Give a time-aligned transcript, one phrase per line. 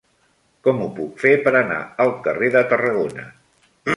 [0.67, 3.29] Com ho puc fer per anar al carrer de Tarragona?